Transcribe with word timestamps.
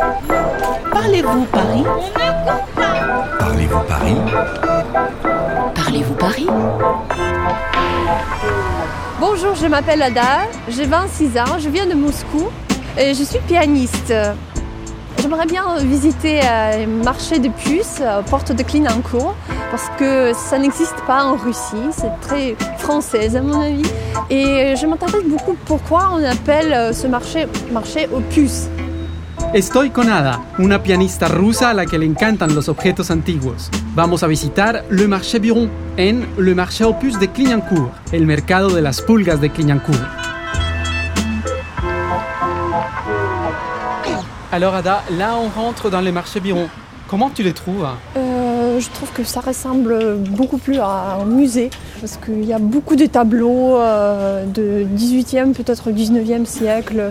Parlez-vous 0.00 1.44
Paris? 1.52 1.84
Parlez-vous 3.38 3.80
Paris? 3.80 4.16
Parlez-vous 5.74 6.14
Paris? 6.14 6.46
Bonjour, 9.20 9.54
je 9.54 9.66
m'appelle 9.66 10.00
Ada, 10.00 10.48
j'ai 10.68 10.86
26 10.86 11.38
ans, 11.38 11.58
je 11.58 11.68
viens 11.68 11.86
de 11.86 11.92
Moscou 11.92 12.48
et 12.98 13.12
je 13.12 13.22
suis 13.22 13.40
pianiste. 13.40 14.14
J'aimerais 15.20 15.44
bien 15.44 15.76
visiter 15.76 16.40
euh, 16.44 16.86
le 16.86 17.04
marché 17.04 17.38
de 17.38 17.50
puces, 17.50 17.98
euh, 18.00 18.22
porte 18.22 18.52
de 18.52 18.62
Clignancourt, 18.62 19.34
parce 19.70 19.90
que 19.98 20.32
ça 20.32 20.58
n'existe 20.58 20.96
pas 21.06 21.24
en 21.24 21.36
Russie, 21.36 21.90
c'est 21.90 22.18
très 22.22 22.56
française 22.78 23.36
à 23.36 23.42
mon 23.42 23.60
avis. 23.60 23.82
Et 24.30 24.74
je 24.80 24.86
m'intéresse 24.86 25.24
beaucoup 25.24 25.56
pourquoi 25.66 26.12
on 26.14 26.24
appelle 26.24 26.72
euh, 26.72 26.92
ce 26.94 27.06
marché 27.06 27.46
marché 27.70 28.08
aux 28.14 28.20
puces. 28.20 28.70
Estoy 29.52 29.90
con 29.90 30.08
Ada, 30.08 30.40
una 30.60 30.80
pianista 30.80 31.26
rusa 31.26 31.70
a 31.70 31.74
la 31.74 31.84
que 31.84 31.98
le 31.98 32.06
encantan 32.06 32.54
los 32.54 32.68
objetos 32.68 33.10
antiguos. 33.10 33.68
Vamos 33.96 34.22
a 34.22 34.28
visitar 34.28 34.84
Le 34.90 35.08
Marché 35.08 35.40
Biron 35.40 35.68
en 35.96 36.24
Le 36.38 36.54
Marché 36.54 36.84
Opus 36.84 37.18
de 37.18 37.26
Clignancourt, 37.26 37.90
el 38.12 38.26
mercado 38.26 38.70
de 38.70 38.80
las 38.80 39.00
pulgas 39.00 39.40
de 39.40 39.50
Clignancourt. 39.50 39.98
Alors 44.52 44.76
Ada, 44.76 45.02
là 45.18 45.34
on 45.36 45.48
rentre 45.48 45.90
dans 45.90 46.00
le 46.00 46.12
marché 46.12 46.38
Biron. 46.38 46.68
Comment 47.08 47.30
tu 47.30 47.42
les 47.42 47.52
trouves? 47.52 47.88
Euh, 48.16 48.78
je 48.78 48.88
trouve 48.90 49.10
que 49.12 49.24
ça 49.24 49.40
ressemble 49.40 50.18
beaucoup 50.28 50.58
plus 50.58 50.78
à 50.78 51.18
un 51.20 51.24
musée, 51.24 51.70
parce 52.00 52.16
qu'il 52.18 52.44
y 52.44 52.52
a 52.52 52.60
beaucoup 52.60 52.94
de 52.94 53.06
tableaux 53.06 53.78
euh, 53.78 54.44
de 54.46 54.86
18e, 54.96 55.54
peut-être 55.54 55.90
19e 55.90 56.44
siècle, 56.44 57.10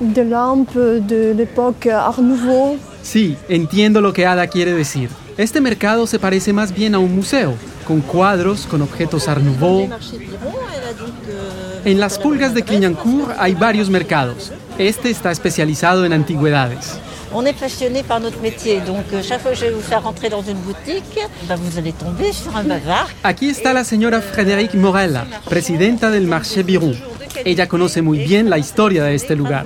de 0.00 0.22
lampes 0.22 0.76
de 0.76 1.32
l'époque 1.36 1.86
Art 1.86 2.18
Nouveau. 2.18 2.78
Sí, 3.02 3.36
entiendo 3.48 4.00
lo 4.00 4.12
que 4.12 4.26
Ada 4.26 4.46
quiere 4.46 4.72
decir. 4.72 5.10
Este 5.36 5.60
mercado 5.60 6.06
se 6.06 6.18
parece 6.18 6.52
más 6.52 6.74
bien 6.74 6.94
a 6.94 6.98
un 6.98 7.14
museo, 7.14 7.54
con 7.86 8.00
cuadros, 8.00 8.66
con 8.66 8.82
objetos 8.82 9.28
Art 9.28 9.42
Nouveau. 9.42 9.88
En 11.84 11.98
las 11.98 12.18
pulgas 12.18 12.54
de 12.54 12.62
Clignancourt 12.62 13.34
hay 13.38 13.54
varios 13.54 13.88
mercados. 13.88 14.52
Este 14.78 15.10
está 15.10 15.30
especializado 15.30 16.04
en 16.04 16.12
antigüedades. 16.12 16.98
On 17.32 17.46
est 17.46 17.52
passionné 17.52 18.02
par 18.02 18.18
notre 18.18 18.40
métier, 18.40 18.80
donc 18.80 19.04
euh, 19.12 19.22
chaque 19.22 19.40
fois 19.40 19.52
que 19.52 19.56
je 19.56 19.66
vais 19.66 19.70
vous 19.70 19.80
faire 19.80 20.02
rentrer 20.02 20.28
dans 20.28 20.42
une 20.42 20.58
boutique, 20.58 21.16
ben, 21.48 21.54
vous 21.54 21.78
allez 21.78 21.92
tomber 21.92 22.32
sur 22.32 22.56
un 22.56 22.64
bavard. 22.64 23.08
Aquí 23.22 23.48
está 23.48 23.72
la 23.72 23.84
señora 23.84 24.20
Frédéric 24.20 24.74
Morella, 24.74 25.24
presidenta 25.48 26.10
del 26.10 26.26
Marché 26.26 26.64
Biron. 26.64 26.96
Ella 27.44 27.68
conoce 27.68 28.02
muy 28.02 28.18
bien 28.18 28.50
la 28.50 28.58
historia 28.58 29.04
de 29.04 29.14
este 29.14 29.36
lugar. 29.36 29.64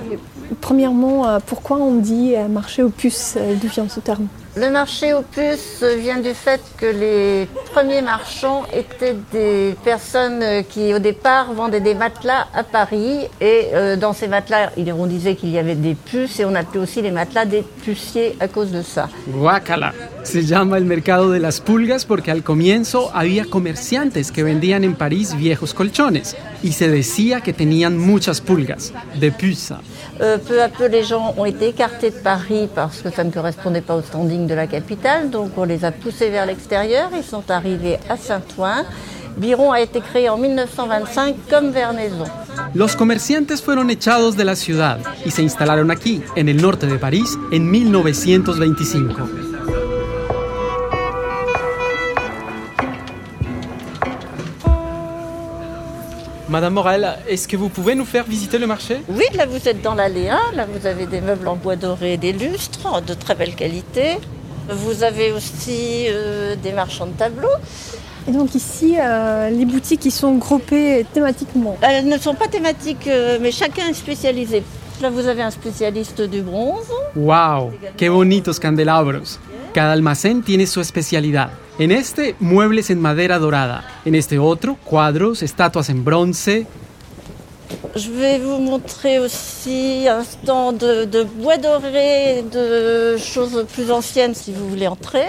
Premièrement, 0.65 1.29
euh, 1.29 1.37
pourquoi 1.45 1.77
on 1.77 1.93
dit 1.93 2.33
euh, 2.35 2.47
marché 2.47 2.81
aux 2.81 2.89
puces 2.89 3.35
euh, 3.37 3.53
D'où 3.53 3.67
vient 3.67 3.87
ce 3.87 3.99
terme? 3.99 4.25
Le 4.57 4.69
marché 4.69 5.13
aux 5.13 5.21
puces 5.21 5.83
vient 5.99 6.19
du 6.19 6.33
fait 6.33 6.61
que 6.77 6.85
les 6.85 7.45
premiers 7.73 8.01
marchands 8.01 8.63
étaient 8.73 9.17
des 9.33 9.75
personnes 9.83 10.63
qui 10.69 10.93
au 10.93 10.99
départ 10.99 11.51
vendaient 11.51 11.81
des 11.81 11.93
matelas 11.93 12.47
à 12.53 12.63
Paris 12.63 13.27
et 13.41 13.65
euh, 13.73 13.97
dans 13.97 14.13
ces 14.13 14.29
matelas, 14.29 14.69
on 14.97 15.07
disait 15.07 15.35
qu'il 15.35 15.49
y 15.49 15.57
avait 15.57 15.75
des 15.75 15.93
puces 15.93 16.39
et 16.39 16.45
on 16.45 16.55
appelait 16.55 16.79
aussi 16.79 17.01
les 17.01 17.11
matelas 17.11 17.43
des 17.43 17.63
puciers 17.83 18.37
à 18.39 18.47
cause 18.47 18.71
de 18.71 18.81
ça. 18.81 19.09
Guácala. 19.27 19.91
Se 20.23 20.41
llama 20.41 20.77
el 20.77 20.85
mercado 20.85 21.29
de 21.29 21.39
las 21.39 21.59
pulgas 21.59 22.05
porque 22.05 22.31
al 22.31 22.41
comienzo 22.41 23.11
había 23.13 23.45
comerciantes 23.45 24.31
que 24.31 24.41
vendían 24.41 24.83
en 24.83 24.95
París 24.95 25.35
viejos 25.35 25.73
colchones 25.73 26.35
y 26.63 26.71
se 26.71 26.89
decía 26.89 27.41
que 27.41 27.53
tenían 27.53 27.97
muchas 27.97 28.41
pulgas, 28.41 28.91
de 29.19 29.31
puces. 29.31 29.73
Euh, 30.21 30.37
peu 30.39 30.63
à 30.63 30.69
peu, 30.69 30.87
les 30.87 31.03
gens 31.03 31.35
ont 31.37 31.45
été 31.45 31.67
écartés 31.67 32.09
de 32.09 32.15
Paris 32.15 32.69
parce 32.73 33.01
que 33.01 33.11
ça 33.11 33.23
ne 33.23 33.29
correspondait 33.29 33.81
pas 33.81 33.95
au 33.95 34.01
standing 34.01 34.44
de 34.47 34.53
la 34.53 34.67
capitale. 34.67 35.29
Donc, 35.29 35.51
on 35.57 35.63
les 35.63 35.85
a 35.85 35.91
poussés 35.91 36.29
vers 36.29 36.45
l'extérieur. 36.45 37.09
Ils 37.15 37.23
sont 37.23 37.49
arrivés 37.49 37.97
à 38.09 38.17
Saint-Ouen. 38.17 38.85
Biron 39.37 39.71
a 39.73 39.81
été 39.81 39.99
créé 39.99 40.29
en 40.29 40.37
1925 40.37 41.35
comme 41.49 41.71
Vernaison. 41.71 42.25
Los 42.73 42.95
comerciantes 42.95 43.61
fueron 43.61 43.89
echados 43.89 44.37
de 44.37 44.43
la 44.43 44.55
ciudad 44.55 44.99
y 45.25 45.31
se 45.31 45.41
instalaron 45.41 45.91
aquí, 45.91 46.21
en 46.37 46.47
el 46.47 46.61
norte 46.61 46.87
de 46.87 46.97
París, 46.97 47.37
en 47.51 47.59
1925. 47.59 49.11
Madame 56.47 56.75
Morel, 56.75 57.17
est-ce 57.27 57.47
que 57.47 57.57
vous 57.57 57.69
pouvez 57.69 57.95
nous 57.95 58.05
faire 58.05 58.23
visiter 58.23 58.57
le 58.57 58.67
marché? 58.67 59.01
Oui, 59.09 59.25
là, 59.33 59.45
vous 59.45 59.67
êtes 59.67 59.81
dans 59.81 59.95
l'allée 59.95 60.29
1. 60.29 60.55
Là, 60.55 60.65
vous 60.71 60.87
avez 60.87 61.07
des 61.07 61.19
meubles 61.19 61.47
en 61.47 61.55
bois 61.55 61.75
doré, 61.75 62.15
des 62.15 62.31
lustres 62.31 63.01
de 63.01 63.13
très 63.13 63.35
belle 63.35 63.55
qualité. 63.55 64.19
Vous 64.69 65.03
avez 65.03 65.31
aussi 65.31 66.05
euh, 66.07 66.55
des 66.55 66.71
marchands 66.71 67.07
de 67.07 67.13
tableaux. 67.13 67.47
Et 68.27 68.31
donc 68.31 68.55
ici, 68.55 68.95
euh, 68.99 69.49
les 69.49 69.65
boutiques 69.65 70.05
ils 70.05 70.11
sont 70.11 70.35
groupées 70.35 71.05
thématiquement. 71.13 71.77
Elles 71.81 72.07
ne 72.07 72.17
sont 72.17 72.33
pas 72.33 72.47
thématiques, 72.47 73.07
euh, 73.07 73.37
mais 73.39 73.51
chacun 73.51 73.87
est 73.87 73.93
spécialisé. 73.93 74.63
Là, 75.01 75.09
vous 75.09 75.27
avez 75.27 75.41
un 75.43 75.51
spécialiste 75.51 76.21
du 76.21 76.41
bronze. 76.41 76.87
¡Wow! 77.15 77.73
¡Qué 77.97 78.09
bonitos 78.09 78.59
candelabros! 78.59 79.39
Cada 79.73 79.91
almacén 79.91 80.41
tiene 80.41 80.65
su 80.65 80.79
especialidad. 80.79 81.49
En 81.77 81.91
este, 81.91 82.35
muebles 82.39 82.89
en 82.89 83.01
madera 83.01 83.37
dorada. 83.37 83.83
En 84.05 84.15
este 84.15 84.39
otro, 84.39 84.77
cuadros, 84.85 85.43
estatuas 85.43 85.89
en 85.89 86.05
bronce. 86.05 86.65
Je 87.95 88.11
vais 88.11 88.39
vous 88.39 88.59
montrer 88.59 89.19
aussi 89.19 90.07
un 90.09 90.23
stand 90.23 90.77
de, 90.77 91.05
de 91.05 91.23
bois 91.23 91.57
doré, 91.57 92.43
de 92.51 93.17
choses 93.17 93.65
plus 93.73 93.91
anciennes 93.91 94.35
si 94.35 94.51
vous 94.53 94.67
voulez 94.69 94.87
entrer. 94.87 95.27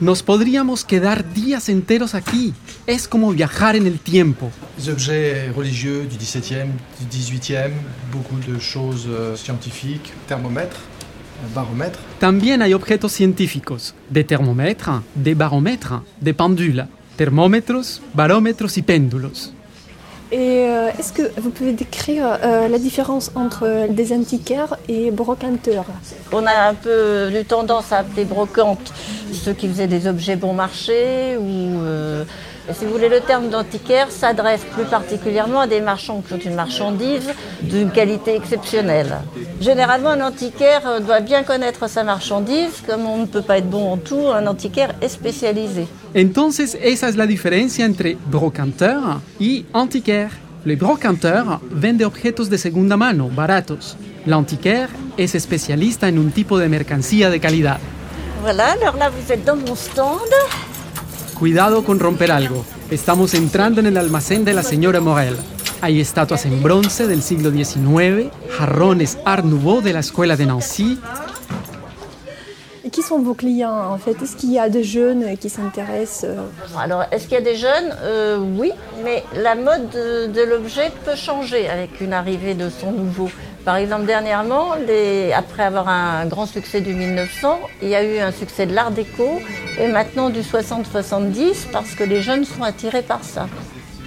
Nos 0.00 0.22
podríamos 0.22 0.84
quedar 0.84 1.24
días 1.32 1.70
enteros 1.70 2.14
aquí. 2.14 2.52
Es 2.86 3.08
como 3.08 3.32
viajar 3.32 3.76
en 3.76 3.86
el 3.86 3.98
tiempo. 3.98 4.50
Des 4.76 4.90
objets 4.90 5.50
religieux 5.56 6.06
du 6.06 6.16
XVIIe, 6.18 6.70
du 7.00 7.18
XVIIIe, 7.18 7.72
beaucoup 8.12 8.38
de 8.46 8.58
choses 8.60 9.06
euh, 9.08 9.34
scientifiques, 9.36 10.12
thermomètres, 10.28 10.80
euh, 11.42 11.54
baromètres. 11.54 11.98
También 12.20 12.60
hay 12.60 12.74
objetos 12.74 13.12
científicos, 13.12 13.94
de 14.10 14.22
termómetro, 14.22 15.02
de 15.14 15.34
barómetro, 15.34 16.04
de 16.20 16.34
pendula, 16.34 16.88
termómetros, 17.16 18.02
barómetros 18.14 18.76
y 18.76 18.82
péndulos. 18.82 19.52
Et 20.32 20.64
euh, 20.64 20.90
est-ce 20.98 21.12
que 21.12 21.22
vous 21.40 21.50
pouvez 21.50 21.72
décrire 21.72 22.38
euh, 22.42 22.66
la 22.66 22.78
différence 22.78 23.30
entre 23.36 23.86
des 23.88 24.12
antiquaires 24.12 24.76
et 24.88 25.12
brocanteurs? 25.12 25.84
On 26.32 26.44
a 26.46 26.68
un 26.68 26.74
peu 26.74 27.30
eu 27.32 27.44
tendance 27.44 27.92
à 27.92 27.98
appeler 27.98 28.24
brocante 28.24 28.92
ceux 29.32 29.52
qui 29.52 29.68
faisaient 29.68 29.86
des 29.86 30.08
objets 30.08 30.34
bon 30.34 30.52
marché 30.52 31.36
ou 31.36 31.80
euh, 31.80 32.24
et 32.68 32.74
si 32.74 32.84
vous 32.84 32.92
voulez 32.92 33.08
le 33.08 33.20
terme 33.20 33.48
d'antiquaire 33.48 34.10
s'adresse 34.10 34.62
plus 34.74 34.84
particulièrement 34.84 35.60
à 35.60 35.66
des 35.66 35.80
marchands 35.80 36.22
qui 36.26 36.34
ont 36.34 36.38
une 36.38 36.54
marchandise 36.54 37.30
d'une 37.62 37.90
qualité 37.90 38.34
exceptionnelle. 38.34 39.16
Généralement 39.60 40.10
un 40.10 40.20
antiquaire 40.20 40.82
euh, 40.86 41.00
doit 41.00 41.20
bien 41.20 41.42
connaître 41.42 41.88
sa 41.88 42.02
marchandise, 42.02 42.82
comme 42.86 43.06
on 43.06 43.18
ne 43.18 43.26
peut 43.26 43.42
pas 43.42 43.58
être 43.58 43.70
bon 43.70 43.92
en 43.92 43.96
tout, 43.96 44.28
un 44.28 44.46
antiquaire 44.46 44.94
est 45.00 45.08
spécialisé. 45.08 45.86
Entonces, 46.16 46.76
esa 46.82 47.08
es 47.08 47.16
la 47.16 47.26
diferencia 47.26 47.86
entre 47.86 48.16
brocanteur 48.26 49.20
y 49.38 49.64
antiquaire. 49.72 50.30
Le 50.64 50.74
brocanteur 50.74 51.60
vende 51.70 52.02
objetos 52.02 52.48
de 52.48 52.56
segunda 52.56 52.96
mano, 52.96 53.28
baratos. 53.28 53.96
L'antiquaire 54.26 54.88
es 55.16 55.34
especialista 55.36 56.08
en 56.08 56.18
un 56.18 56.30
tipo 56.30 56.58
de 56.58 56.68
mercancía 56.68 57.30
de 57.30 57.38
calidad. 57.38 57.78
Voilà, 58.42 58.72
alors 58.72 58.96
là 58.96 59.10
vous 59.10 59.32
êtes 59.32 59.44
dans 59.44 59.56
mon 59.56 59.76
stand. 59.76 60.18
Cuidado 61.38 61.84
con 61.84 62.00
romper 62.00 62.32
algo. 62.32 62.64
Estamos 62.90 63.34
entrando 63.34 63.80
en 63.80 63.86
el 63.86 63.98
almacén 63.98 64.44
de 64.46 64.54
la 64.54 64.62
señora 64.62 65.00
Morel. 65.00 65.36
Hay 65.82 66.00
estatuas 66.00 66.46
en 66.46 66.62
bronce 66.62 67.06
del 67.06 67.22
siglo 67.22 67.50
XIX, 67.50 68.30
jarrones 68.56 69.18
Art 69.26 69.44
Nouveau 69.44 69.82
de 69.82 69.92
la 69.92 70.00
escuela 70.00 70.34
de 70.36 70.46
Nancy. 70.46 70.98
Et 72.84 72.90
qui 72.90 73.02
sont 73.02 73.18
vos 73.18 73.34
clients 73.34 73.92
en 73.92 73.98
fait? 73.98 74.16
Est-ce 74.22 74.36
qu'il 74.36 74.52
y 74.52 74.58
a 74.58 74.70
des 74.70 74.84
jeunes 74.84 75.36
qui 75.36 75.50
s'intéressent 75.50 76.24
euh, 76.30 76.78
Alors, 76.78 77.04
est-ce 77.10 77.24
qu'il 77.24 77.34
y 77.34 77.40
a 77.40 77.44
des 77.44 77.56
jeunes? 77.56 77.92
Euh, 78.00 78.38
Oui, 78.38 78.72
mais 79.04 79.24
la 79.34 79.56
mode 79.56 79.90
de, 79.90 80.28
de 80.28 80.42
l'objet 80.42 80.90
peut 81.04 81.16
changer 81.16 81.68
avec 81.68 82.00
une 82.00 82.12
arrivée 82.14 82.54
de 82.54 82.70
son 82.70 82.92
nouveau. 82.92 83.28
Par 83.66 83.76
exemple, 83.78 84.06
dernièrement, 84.06 84.76
les- 84.86 85.32
après 85.32 85.64
avoir 85.64 85.88
un 85.88 86.24
grand 86.26 86.46
succès 86.46 86.80
du 86.80 86.94
1900, 86.94 87.58
il 87.82 87.88
y 87.88 87.96
a 87.96 88.04
eu 88.04 88.18
un 88.20 88.30
succès 88.30 88.64
de 88.64 88.72
l'art 88.72 88.92
déco 88.92 89.40
et 89.80 89.88
maintenant 89.88 90.30
du 90.30 90.42
60-70 90.42 91.66
parce 91.72 91.92
que 91.96 92.04
les 92.04 92.22
jeunes 92.22 92.44
sont 92.44 92.62
attirés 92.62 93.02
par 93.02 93.22
ça. 93.22 93.48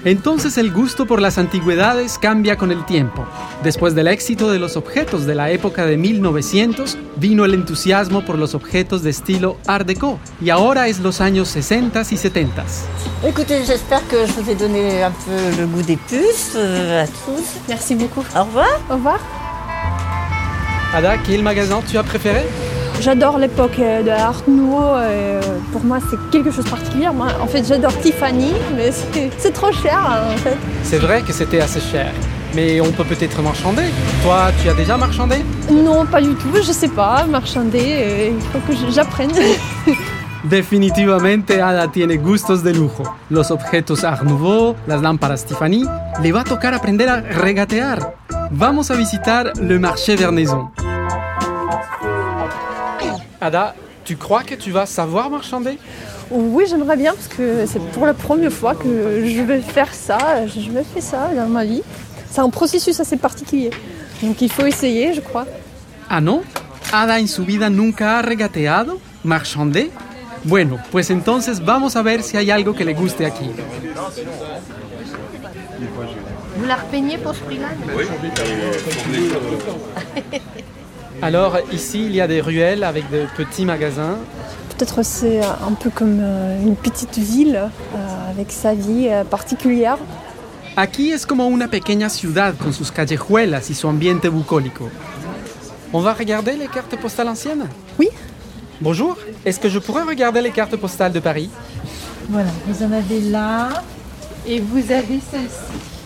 Entonces 0.06 0.58
el 0.58 0.72
gusto 0.72 1.06
por 1.06 1.20
las 1.20 1.38
antigüedades 1.38 2.18
cambia 2.18 2.56
con 2.56 2.72
el 2.72 2.86
tiempo. 2.86 3.26
Después 3.62 3.94
del 3.96 4.08
éxito 4.08 4.50
de 4.50 4.58
los 4.58 4.78
objetos 4.78 5.26
de 5.26 5.36
la 5.36 5.52
época 5.52 5.86
de 5.86 5.98
1900, 5.98 6.98
vino 7.18 7.44
el 7.44 7.54
entusiasmo 7.54 8.24
por 8.24 8.38
los 8.38 8.56
objetos 8.56 9.04
de 9.04 9.10
estilo 9.10 9.58
Art 9.68 9.86
Deco, 9.86 10.18
y 10.42 10.52
ahora 10.52 10.88
es 10.88 11.00
los 11.02 11.20
años 11.20 11.50
60 11.50 12.00
y 12.10 12.16
70. 12.16 12.64
Écoutez, 13.28 13.66
j'espère 13.66 14.08
que 14.08 14.26
je 14.26 14.32
vous 14.40 14.50
ai 14.50 14.56
donné 14.56 15.04
un 15.04 15.12
peu 15.12 15.60
le 15.60 15.68
goût 15.68 15.82
des 15.82 15.98
puces 15.98 16.54
euh, 16.56 17.04
à 17.04 17.06
tous. 17.06 17.60
Merci 17.68 17.96
beaucoup. 17.96 18.24
Au 18.38 18.44
revoir. 18.46 18.70
Au 18.90 18.94
revoir. 18.94 19.20
Ada, 20.94 21.18
quel 21.26 21.44
magasin 21.44 21.82
tu 21.88 21.98
as 21.98 22.04
préféré? 22.04 22.42
J'adore 23.02 23.38
l'époque 23.38 23.80
euh, 23.80 24.04
de 24.04 24.10
Art 24.10 24.42
Nouveau. 24.48 24.96
euh, 24.96 25.40
pour 25.72 25.84
moi, 25.86 26.00
c'est 26.10 26.18
quelque 26.32 26.52
chose 26.52 26.66
de 26.66 26.70
particulier. 26.70 27.08
Moi, 27.14 27.28
en 27.42 27.48
fait, 27.48 27.64
j'adore 27.66 27.98
Tiffany, 28.00 28.52
mais 28.76 28.92
c'est 29.38 29.52
trop 29.54 29.72
cher, 29.72 29.98
hein, 30.06 30.34
en 30.34 30.38
fait. 30.38 30.58
C'est 30.84 30.98
vrai 30.98 31.22
que 31.22 31.32
c'était 31.32 31.62
assez 31.62 31.80
cher, 31.80 32.12
mais 32.56 32.82
on 32.82 32.92
peut 32.92 33.06
peut-être 33.06 33.42
marchander. 33.42 33.84
Toi, 34.24 34.48
tu 34.62 34.68
as 34.70 34.74
déjà 34.74 34.98
marchandé? 34.98 35.38
Non, 35.72 36.06
pas 36.06 36.22
du 36.22 36.34
tout. 36.36 36.50
Je 36.56 36.72
sais 36.74 36.90
pas, 36.90 37.24
marchander. 37.30 37.86
euh, 38.02 38.30
il 38.34 38.42
faut 38.42 38.60
que 38.68 38.92
j'apprenne. 38.92 39.32
Definitivamente 40.44 41.62
Ada 41.62 41.90
tiene 41.90 42.16
gustos 42.18 42.64
de 42.64 42.72
lujo. 42.72 43.04
Los 43.30 43.52
objetos 43.52 44.04
Art 44.06 44.24
Nouveau, 44.24 44.76
las 44.88 45.02
lámparas 45.02 45.44
Tiffany. 45.46 45.84
Le 46.24 46.32
va 46.32 46.42
a 46.42 46.44
tocar 46.46 46.74
aprender 46.74 47.10
a 47.10 47.22
regatear. 47.42 48.14
Vamos 48.52 48.90
a 48.90 48.96
visitar 48.96 49.54
le 49.62 49.78
marché 49.78 50.16
Vernaison. 50.16 50.70
Ada, 53.40 53.76
tu 54.04 54.18
crois 54.18 54.44
que 54.44 54.56
tu 54.56 54.72
vas 54.72 54.88
savoir 54.88 55.30
marchander? 55.30 55.78
Oui, 56.32 56.66
j'aimerais 56.68 56.98
bien 56.98 57.14
parce 57.14 57.28
que 57.28 57.66
c'est 57.68 57.80
pour 57.92 58.06
la 58.06 58.14
première 58.14 58.52
fois 58.52 58.74
que 58.76 59.24
je 59.26 59.42
vais 59.42 59.62
faire 59.62 59.94
ça. 59.94 60.48
Je 60.48 60.62
je 60.62 60.72
vais 60.72 60.84
faire 60.84 61.04
ça 61.04 61.30
dans 61.36 61.48
ma 61.48 61.64
vie. 61.64 61.84
C'est 62.30 62.42
un 62.42 62.50
processus 62.50 63.00
assez 63.00 63.18
particulier. 63.18 63.70
Donc 64.24 64.42
il 64.42 64.52
faut 64.52 64.66
essayer, 64.66 65.14
je 65.14 65.22
crois. 65.22 65.46
Ah, 66.10 66.20
¿no? 66.20 66.42
Ada 66.92 67.20
en 67.20 67.28
su 67.28 67.46
vida 67.46 67.70
nunca 67.70 68.18
ha 68.18 68.22
regateado, 68.24 69.00
marchandé? 69.24 69.92
Bueno, 70.44 70.80
pues 70.92 71.12
entonces 71.12 71.64
vamos 71.64 71.96
a 71.96 72.02
ver 72.02 72.24
si 72.24 72.36
hay 72.36 72.50
algo 72.50 72.74
que 72.74 72.84
le 72.84 72.96
guste 72.96 73.26
aquí. 73.28 73.52
Vous 76.60 76.66
la 76.66 76.76
repeignez 76.76 77.18
pour 77.18 77.34
ce 77.34 77.40
prix-là 77.40 77.70
Alors 81.22 81.58
ici, 81.72 82.06
il 82.06 82.14
y 82.14 82.20
a 82.20 82.28
des 82.28 82.42
ruelles 82.42 82.84
avec 82.84 83.10
de 83.10 83.26
petits 83.38 83.64
magasins. 83.64 84.18
Peut-être 84.78 85.02
c'est 85.04 85.40
un 85.40 85.72
peu 85.80 85.90
comme 85.90 86.20
euh, 86.22 86.62
une 86.62 86.76
petite 86.76 87.18
ville 87.18 87.56
euh, 87.56 88.30
avec 88.30 88.52
sa 88.52 88.74
vie 88.74 89.08
euh, 89.10 89.24
particulière. 89.24 89.98
Aquí 90.76 91.14
es 91.14 91.26
como 91.26 91.48
una 91.48 91.70
pequeña 91.70 92.10
ciudad 92.10 92.54
con 92.58 92.74
sus 92.74 92.92
callejuelas 92.92 93.70
y 93.70 93.74
su 93.74 93.88
ambiente 93.88 94.28
bucólico. 94.28 94.90
On 95.94 96.02
va 96.02 96.14
regarder 96.14 96.58
les 96.58 96.68
cartes 96.68 96.98
postales 96.98 97.30
anciennes? 97.30 97.70
Oui. 97.98 98.10
Bonjour, 98.82 99.18
est-ce 99.46 99.62
que 99.62 99.70
je 99.70 99.80
pourrais 99.80 100.04
regarder 100.04 100.42
les 100.42 100.52
cartes 100.52 100.76
postales 100.76 101.14
de 101.14 101.22
Paris? 101.22 101.50
Voilà, 102.30 102.52
vous 102.68 102.84
en 102.84 102.92
avez 102.92 103.22
là 103.22 103.82
et 104.46 104.60
vous 104.60 104.92
avez 104.92 105.22
celle-ci. 105.32 105.99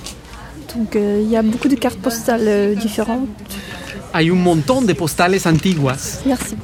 Donc 0.76 0.96
euh, 0.96 1.22
il 1.24 1.30
y 1.30 1.38
a 1.38 1.42
beaucoup 1.42 1.68
de 1.68 1.76
cartes 1.76 2.00
postales 2.00 2.48
euh, 2.48 2.76
différentes. 2.76 3.30
Hay 4.14 4.30
un 4.30 4.36
montón 4.36 4.86
de 4.86 4.94
postales 4.94 5.46
antiguas. 5.46 6.22
Merci. 6.26 6.56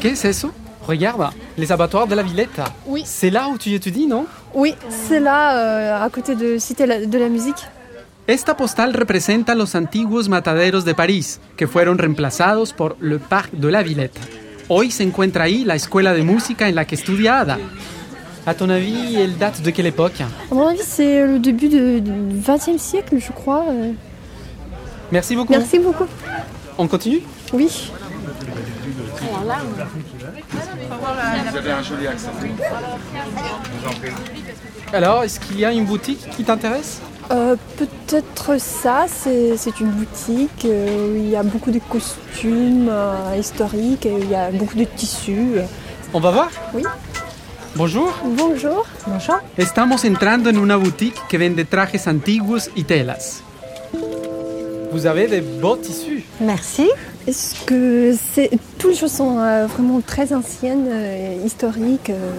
¿Qué 0.00 0.10
es 0.10 0.24
eso? 0.24 0.52
Regarde, 0.86 1.30
les 1.56 1.70
abattoirs 1.70 2.08
de 2.08 2.16
la 2.16 2.22
Villetta. 2.22 2.64
Oui. 2.86 3.02
C'est 3.06 3.30
là 3.30 3.48
où 3.48 3.56
tu 3.56 3.72
étudies, 3.72 4.06
non 4.06 4.26
Oui, 4.52 4.74
c'est 4.90 5.20
là, 5.20 5.56
euh, 5.56 6.04
à 6.04 6.10
côté 6.10 6.34
de 6.34 6.58
Cité 6.58 6.86
de 6.86 7.18
la 7.18 7.28
musique. 7.28 7.68
Esta 8.26 8.56
postal 8.56 8.92
representa 8.94 9.54
los 9.54 9.74
antiguos 9.74 10.28
mataderos 10.28 10.84
de 10.84 10.94
París, 10.94 11.40
que 11.56 11.66
fueron 11.66 11.98
reemplazados 11.98 12.72
por 12.72 12.96
le 13.00 13.18
Parc 13.18 13.52
de 13.52 13.70
la 13.70 13.82
Villette. 13.82 14.18
Hoy 14.68 14.90
se 14.90 15.02
encuentra 15.02 15.44
ahí 15.44 15.64
la 15.64 15.74
escuela 15.74 16.14
de 16.14 16.22
música 16.22 16.68
en 16.68 16.74
la 16.74 16.84
que 16.84 16.94
estudia 16.94 17.40
Ada. 17.40 17.58
A 18.46 18.54
ton 18.54 18.68
avis, 18.70 19.16
elle 19.16 19.36
date 19.38 19.62
de 19.62 19.70
quelle 19.70 19.86
époque 19.86 20.20
À 20.20 20.54
mon 20.54 20.66
avis, 20.68 20.80
c'est 20.84 21.24
le 21.26 21.38
début 21.38 21.68
du 21.68 22.02
XXe 22.40 22.76
siècle, 22.80 23.16
je 23.18 23.30
crois. 23.32 23.64
euh. 23.70 23.92
Merci 25.12 25.36
beaucoup. 25.36 25.52
Merci 25.52 25.78
beaucoup. 25.78 26.06
On 26.78 26.88
continue 26.88 27.20
Oui. 27.52 27.90
Alors, 34.92 35.22
est-ce 35.24 35.40
qu'il 35.40 35.58
y 35.58 35.64
a 35.64 35.72
une 35.72 35.84
boutique 35.84 36.28
qui 36.36 36.44
t'intéresse? 36.44 37.00
Euh, 37.30 37.56
Peut-être 37.76 38.60
ça, 38.60 39.06
c'est 39.08 39.80
une 39.80 39.90
boutique 39.90 40.64
euh, 40.66 41.12
où 41.12 41.16
il 41.16 41.30
y 41.30 41.36
a 41.36 41.42
beaucoup 41.42 41.70
de 41.70 41.78
costumes 41.88 42.90
historiques, 43.38 44.06
et 44.06 44.14
il 44.20 44.30
y 44.30 44.34
a 44.34 44.50
beaucoup 44.50 44.76
de 44.76 44.84
tissus. 44.84 45.58
On 46.12 46.20
va 46.20 46.30
voir? 46.30 46.50
Oui. 46.74 46.82
Bonjour. 47.74 48.12
Bonjour. 48.22 48.86
Bonjour. 49.06 49.40
Estamos 49.56 50.04
entrando 50.04 50.50
en 50.50 50.58
una 50.58 50.76
boutique 50.76 51.16
que 51.28 51.38
vende 51.38 51.64
trajes 51.64 52.06
antiguos 52.06 52.70
y 52.76 52.84
telas. 52.84 53.42
Vous 54.92 55.06
avez 55.06 55.26
des 55.26 55.40
beaux 55.40 55.76
tissus. 55.76 56.22
Merci. 56.38 56.90
Est-ce 57.26 57.64
que 57.64 58.14
c'est 58.14 58.50
toutes 58.78 58.90
les 58.90 58.96
choses 58.96 59.12
sont 59.12 59.38
euh, 59.38 59.66
vraiment 59.66 60.02
très 60.02 60.34
anciennes, 60.34 60.86
euh, 60.86 61.44
historiques 61.46 62.10
euh. 62.10 62.32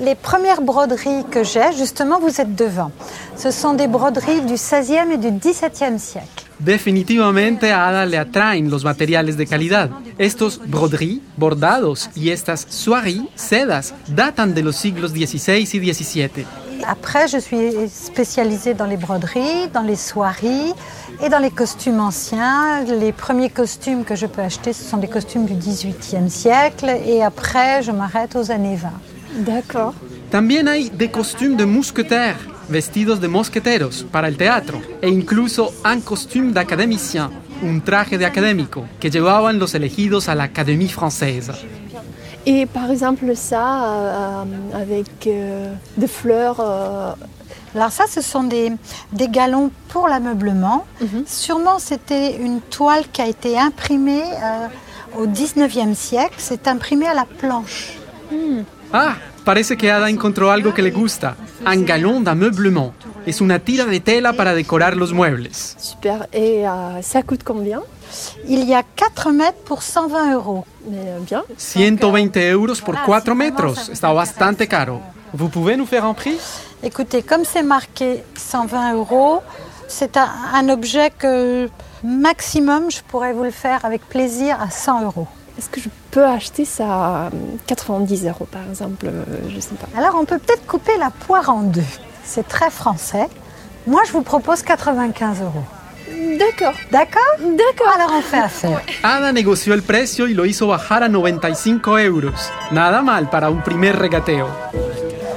Les 0.00 0.16
premières 0.16 0.60
broderies 0.60 1.24
que 1.30 1.44
j'ai, 1.44 1.72
justement, 1.78 2.18
vous 2.18 2.40
êtes 2.40 2.56
devant. 2.56 2.90
Ce 3.36 3.52
sont 3.52 3.74
des 3.74 3.86
broderies 3.86 4.40
du 4.40 4.54
16e 4.54 5.12
et 5.12 5.18
du 5.18 5.28
17e 5.28 5.98
siècle. 5.98 6.43
Definitivamente 6.64 7.72
a 7.72 7.88
Ada 7.88 8.06
le 8.06 8.16
atraen 8.16 8.70
los 8.70 8.84
materiales 8.84 9.36
de 9.36 9.46
calidad. 9.46 9.90
Estos 10.16 10.58
broderies, 10.66 11.20
bordados 11.36 12.08
y 12.14 12.30
estas 12.30 12.66
soieries, 12.70 13.24
sedas, 13.34 13.94
datan 14.08 14.54
de 14.54 14.62
los 14.62 14.76
siglos 14.76 15.12
XVI 15.12 15.68
y 15.72 15.92
XVII. 15.92 16.46
Après, 16.86 17.28
je 17.28 17.38
suis 17.38 17.88
spécialisée 17.88 18.74
dans 18.74 18.86
les 18.86 18.96
broderies, 18.96 19.68
dans 19.72 19.82
les 19.82 19.96
soieries 19.96 20.72
et 21.22 21.28
dans 21.28 21.38
les 21.38 21.50
costumes 21.50 22.00
anciens. 22.00 22.84
Les 22.84 23.12
premiers 23.12 23.50
costumes 23.50 24.04
que 24.04 24.16
je 24.16 24.26
peux 24.26 24.42
acheter, 24.42 24.72
ce 24.72 24.84
sont 24.84 24.98
des 24.98 25.08
costumes 25.08 25.44
du 25.44 25.54
18e 25.54 26.28
siècle. 26.28 26.90
Et 27.06 27.22
après, 27.22 27.82
je 27.82 27.90
m'arrête 27.90 28.36
aux 28.36 28.50
années 28.50 28.76
20. 28.76 28.90
D'accord. 29.44 29.94
También 30.30 30.66
hay 30.66 30.90
de 30.90 31.06
costume 31.06 31.56
de 31.56 31.64
mousquetaires, 31.64 32.38
vestidos 32.68 33.20
de 33.20 33.28
mosqueteros 33.28 34.06
para 34.10 34.28
el 34.28 34.36
teatro, 34.36 34.80
e 35.02 35.08
incluso 35.08 35.72
un 35.84 36.00
costume 36.00 36.52
d'académicien, 36.52 37.28
un 37.62 37.80
traje 37.82 38.18
de 38.18 38.26
académico 38.26 38.84
que 39.00 39.10
llevaban 39.10 39.58
los 39.58 39.74
elegidos 39.74 40.28
a 40.28 40.34
la 40.34 40.44
Académie 40.44 40.88
française. 40.88 41.50
Et 42.46 42.66
par 42.66 42.90
exemple 42.90 43.34
ça, 43.36 43.84
euh, 43.84 44.44
avec 44.74 45.26
euh, 45.26 45.72
des 45.96 46.08
fleurs. 46.08 46.60
euh, 46.60 47.14
Alors 47.74 47.90
ça, 47.90 48.04
ce 48.08 48.20
sont 48.20 48.44
des, 48.44 48.70
des 49.12 49.28
galons 49.28 49.70
pour 49.88 50.08
l'ameublement. 50.08 50.84
Mhm. 51.00 51.24
Sûrement, 51.26 51.78
c'était 51.78 52.36
une 52.36 52.60
toile 52.60 53.04
qui 53.12 53.22
a 53.22 53.26
été 53.26 53.58
imprimée 53.58 54.22
euh, 54.22 54.68
au 55.20 55.26
19e 55.26 55.94
siècle. 55.94 56.34
C'est 56.38 56.68
imprimé 56.68 57.06
à 57.06 57.14
la 57.14 57.24
planche. 57.24 57.98
Ah, 58.96 59.16
parece 59.44 59.76
que 59.76 59.90
Ada 59.90 60.08
encontró 60.08 60.52
algo 60.52 60.72
que 60.72 60.80
le 60.82 60.92
gusta. 60.92 61.34
Un 61.66 61.84
galón 61.84 62.22
d'ameublement. 62.22 62.92
Es 63.26 63.40
una 63.40 63.58
tira 63.58 63.84
de 63.86 63.98
tela 64.00 64.32
para 64.34 64.54
decorar 64.54 64.96
los 64.96 65.12
muebles. 65.12 65.74
super. 65.78 66.28
Et 66.32 66.64
euh, 66.68 67.02
ça 67.02 67.22
coûte 67.22 67.42
combien? 67.44 67.80
Il 68.46 68.62
y 68.68 68.72
a 68.74 68.84
4 68.94 69.32
mètres 69.32 69.58
pour 69.64 69.82
120 69.82 70.32
euros. 70.34 70.64
Mais 70.88 70.98
euh, 71.08 71.18
bien. 71.20 71.42
120 71.58 72.36
euros 72.52 72.80
por 72.84 72.94
Ah, 72.96 73.02
4 73.04 73.32
sí, 73.32 73.38
metros. 73.38 73.74
vamos 73.74 73.88
a- 73.88 73.92
Está 73.92 74.12
bastante 74.12 74.68
caro. 74.68 75.00
Vous 75.32 75.48
pouvez 75.48 75.76
nous 75.76 75.86
faire 75.86 76.04
un 76.04 76.14
prix? 76.14 76.38
Écoutez, 76.84 77.22
comme 77.24 77.44
c'est 77.44 77.64
marqué 77.64 78.22
120 78.36 78.92
euros, 78.94 79.42
c'est 79.88 80.16
un, 80.16 80.28
un 80.54 80.68
objet 80.68 81.10
que 81.18 81.68
maximum, 82.04 82.90
je 82.90 83.00
pourrais 83.08 83.32
vous 83.32 83.42
le 83.44 83.50
faire 83.50 83.84
avec 83.84 84.02
plaisir 84.08 84.60
à 84.60 84.70
100 84.70 85.02
euros. 85.02 85.26
Est-ce 85.58 85.68
que 85.68 85.80
je 85.80 85.88
peux 86.10 86.24
acheter 86.26 86.64
ça 86.64 86.84
à 86.86 87.26
euh, 87.26 87.30
90 87.66 88.26
euros 88.26 88.46
par 88.50 88.62
exemple 88.68 89.06
euh, 89.06 89.24
Je 89.48 89.60
sais 89.60 89.74
pas. 89.74 89.86
Alors 89.96 90.16
on 90.20 90.24
peut 90.24 90.38
peut-être 90.38 90.66
couper 90.66 90.96
la 90.98 91.10
poire 91.10 91.48
en 91.48 91.62
deux. 91.62 91.82
C'est 92.24 92.48
très 92.48 92.70
français. 92.70 93.28
Moi, 93.86 94.02
je 94.06 94.12
vous 94.12 94.22
propose 94.22 94.62
95 94.62 95.42
euros. 95.42 95.64
D'accord. 96.38 96.74
D'accord 96.90 97.34
D'accord. 97.40 97.92
Alors 97.94 98.12
on 98.18 98.22
fait 98.22 98.38
affaire. 98.38 98.80
Ada 99.02 99.32
negoció 99.32 99.74
el 99.74 99.82
precio 99.82 100.26
y 100.26 100.34
lo 100.34 100.44
hizo 100.44 100.66
bajar 100.66 101.02
a 101.02 101.08
95 101.08 102.06
euros. 102.06 102.50
Nada 102.70 103.02
mal 103.02 103.28
para 103.30 103.48
un 103.48 103.62
primer 103.62 103.92
regateo. 103.92 104.48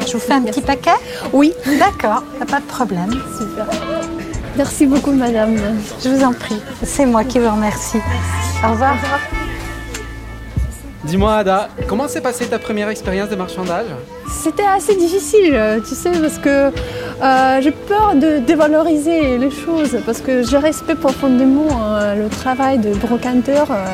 Je 0.07 0.13
vous 0.13 0.19
fais 0.19 0.33
un 0.33 0.41
petit 0.43 0.61
paquet 0.61 0.95
Oui. 1.33 1.53
D'accord, 1.77 2.23
pas 2.49 2.59
de 2.59 2.65
problème. 2.65 3.11
Super. 3.37 3.67
Merci 4.55 4.85
beaucoup, 4.85 5.11
madame. 5.11 5.57
Je 6.03 6.09
vous 6.09 6.23
en 6.23 6.33
prie. 6.33 6.61
C'est 6.83 7.05
moi 7.05 7.23
qui 7.25 7.39
vous 7.39 7.51
remercie. 7.51 7.99
Au 8.65 8.71
revoir. 8.71 8.95
Dis-moi, 11.03 11.35
Ada, 11.37 11.69
comment 11.87 12.07
s'est 12.07 12.21
passée 12.21 12.47
ta 12.47 12.59
première 12.59 12.89
expérience 12.89 13.29
de 13.29 13.35
marchandage? 13.35 13.85
C'était 14.29 14.65
assez 14.65 14.95
difficile, 14.95 15.53
euh, 15.53 15.79
tu 15.79 15.95
sais, 15.95 16.11
parce 16.11 16.37
que 16.39 16.71
euh, 17.23 17.61
j'ai 17.61 17.71
peur 17.71 18.13
de 18.15 18.39
dévaloriser 18.39 19.37
les 19.37 19.51
choses, 19.51 19.97
parce 20.05 20.19
que 20.21 20.43
je 20.43 20.57
respecte 20.57 20.99
profondément 20.99 21.67
euh, 21.71 22.15
le 22.15 22.27
travail 22.29 22.79
de 22.79 22.93
brocanteur. 22.93 23.67
euh, 23.71 23.85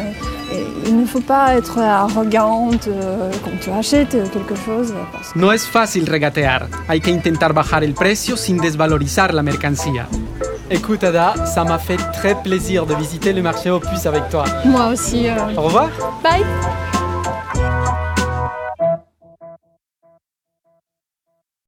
et 0.55 0.65
il 0.87 0.99
ne 0.99 1.05
faut 1.05 1.19
pas 1.21 1.55
être 1.55 1.79
arrogante 1.79 2.87
euh, 2.87 3.29
quand 3.43 3.57
tu 3.59 3.71
achètes 3.71 4.11
quelque 4.31 4.55
chose. 4.65 4.93
Parce 5.11 5.33
que 5.33 5.39
No 5.39 5.51
es 5.51 5.57
fácil 5.65 6.07
regatear. 6.09 6.67
Hay 6.87 6.99
que 7.01 7.09
intentar 7.09 7.53
bajar 7.53 7.83
el 7.83 7.93
precio 7.93 8.37
sin 8.37 8.57
desvalorizar 8.57 9.33
la 9.33 9.41
mercancía. 9.41 10.07
Écoute 10.69 11.03
Ada, 11.03 11.33
ça 11.45 11.63
m'a 11.63 11.79
fait 11.79 11.97
très 12.13 12.35
plaisir 12.35 12.85
de 12.85 12.93
visiter 12.95 13.33
le 13.33 13.41
marché 13.41 13.69
aux 13.71 13.79
puces 13.79 14.05
avec 14.05 14.29
toi. 14.29 14.43
Moi 14.65 14.87
aussi. 14.93 15.27
euh. 15.27 15.33
Au 15.57 15.61
revoir 15.63 15.89
Bye 16.23 16.43